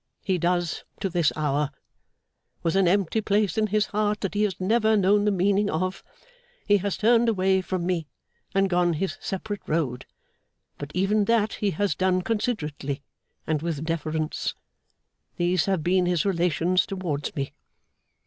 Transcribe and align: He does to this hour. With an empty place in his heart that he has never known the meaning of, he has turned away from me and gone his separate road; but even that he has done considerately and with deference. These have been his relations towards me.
He 0.23 0.39
does 0.39 0.83
to 0.99 1.09
this 1.09 1.31
hour. 1.35 1.69
With 2.63 2.75
an 2.75 2.87
empty 2.87 3.21
place 3.21 3.55
in 3.55 3.67
his 3.67 3.85
heart 3.85 4.21
that 4.21 4.33
he 4.33 4.41
has 4.41 4.59
never 4.59 4.97
known 4.97 5.25
the 5.25 5.31
meaning 5.31 5.69
of, 5.69 6.03
he 6.65 6.77
has 6.77 6.97
turned 6.97 7.29
away 7.29 7.61
from 7.61 7.85
me 7.85 8.07
and 8.55 8.67
gone 8.67 8.93
his 8.93 9.19
separate 9.21 9.61
road; 9.67 10.07
but 10.79 10.89
even 10.95 11.25
that 11.25 11.53
he 11.53 11.69
has 11.77 11.93
done 11.93 12.23
considerately 12.23 13.03
and 13.45 13.61
with 13.61 13.85
deference. 13.85 14.55
These 15.37 15.65
have 15.65 15.83
been 15.83 16.07
his 16.07 16.25
relations 16.25 16.87
towards 16.87 17.35
me. 17.35 17.53